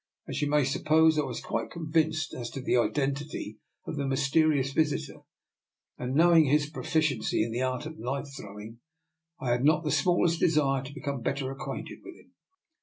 As 0.27 0.41
you 0.41 0.49
may 0.49 0.63
suppose, 0.63 1.19
I 1.19 1.21
was 1.21 1.39
quite 1.41 1.69
convinced 1.69 2.33
as 2.33 2.49
to 2.49 2.59
the 2.59 2.75
identity 2.75 3.59
of 3.85 3.97
the 3.97 4.07
mys 4.07 4.31
terious 4.31 4.73
visitor; 4.73 5.19
and 5.95 6.15
knowing 6.15 6.45
his 6.45 6.67
proficiency 6.67 7.43
in 7.45 7.51
the 7.51 7.61
art 7.61 7.85
of 7.85 7.99
knife 7.99 8.29
throwing, 8.35 8.79
I 9.39 9.51
had 9.51 9.63
not 9.63 9.83
the 9.83 9.91
smallest 9.91 10.39
desire 10.39 10.81
to 10.83 10.91
become 10.95 11.21
better 11.21 11.51
acquainted 11.51 11.99
with 12.03 12.15
him. 12.15 12.31